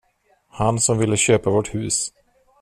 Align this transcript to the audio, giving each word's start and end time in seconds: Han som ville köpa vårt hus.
Han 0.49 0.79
som 0.79 0.97
ville 0.99 1.17
köpa 1.17 1.49
vårt 1.49 1.75
hus. 1.75 2.11